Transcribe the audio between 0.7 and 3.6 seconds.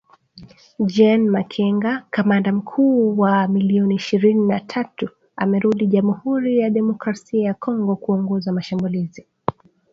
Gen Makenga kamanda mkuu wa